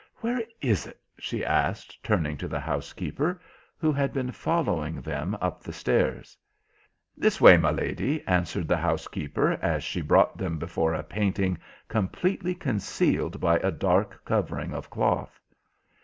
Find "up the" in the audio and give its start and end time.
5.39-5.71